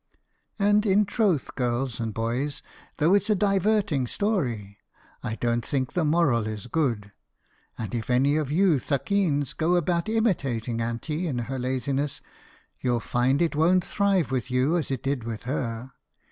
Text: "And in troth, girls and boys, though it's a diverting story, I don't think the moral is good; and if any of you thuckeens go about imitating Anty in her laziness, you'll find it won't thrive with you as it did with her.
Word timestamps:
"And 0.57 0.83
in 0.83 1.05
troth, 1.05 1.53
girls 1.53 1.99
and 1.99 2.11
boys, 2.11 2.63
though 2.97 3.13
it's 3.13 3.29
a 3.29 3.35
diverting 3.35 4.07
story, 4.07 4.79
I 5.21 5.35
don't 5.35 5.63
think 5.63 5.93
the 5.93 6.03
moral 6.03 6.47
is 6.47 6.65
good; 6.65 7.11
and 7.77 7.93
if 7.93 8.09
any 8.09 8.35
of 8.35 8.49
you 8.51 8.79
thuckeens 8.79 9.53
go 9.55 9.75
about 9.75 10.09
imitating 10.09 10.81
Anty 10.81 11.27
in 11.27 11.37
her 11.37 11.59
laziness, 11.59 12.19
you'll 12.79 12.99
find 12.99 13.43
it 13.43 13.55
won't 13.55 13.85
thrive 13.85 14.31
with 14.31 14.49
you 14.49 14.75
as 14.75 14.89
it 14.89 15.03
did 15.03 15.23
with 15.23 15.43
her. 15.43 15.91